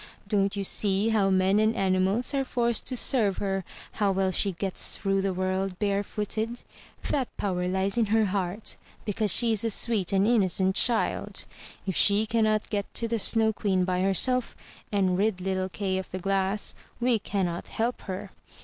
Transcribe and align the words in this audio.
Don't 0.27 0.55
you 0.55 0.63
see 0.63 1.09
how 1.09 1.29
men 1.29 1.59
and 1.59 1.75
animals 1.75 2.33
are 2.33 2.43
forced 2.43 2.87
to 2.87 2.97
serve 2.97 3.37
her; 3.37 3.63
how 3.91 4.11
well 4.11 4.31
she 4.31 4.53
gets 4.53 4.97
through 4.97 5.21
the 5.21 5.31
world, 5.31 5.77
barefooted? 5.77 6.61
That 7.11 7.29
power 7.37 7.67
lies 7.67 7.99
in 7.99 8.07
her 8.07 8.25
heart, 8.25 8.77
because 9.05 9.31
she 9.31 9.51
is 9.51 9.61
320 9.61 9.77
THROUGH 9.77 9.77
FAIRY 9.77 9.83
HALLS 9.83 9.83
a 9.83 9.85
sweet 9.85 10.13
and 10.15 10.35
innocent 10.71 10.75
child! 10.75 11.45
If 11.85 11.95
she 11.95 12.25
cannot 12.25 12.71
get 12.71 12.91
to 12.95 13.07
the 13.07 13.19
Snow 13.19 13.53
Queen 13.53 13.85
by 13.85 14.01
herself, 14.01 14.55
and 14.91 15.19
rid 15.19 15.39
little 15.39 15.69
Kay 15.69 15.99
of 15.99 16.09
the 16.09 16.17
glass, 16.17 16.73
we 16.99 17.19
cannot 17.19 17.67
help 17.67 18.01
her. 18.01 18.31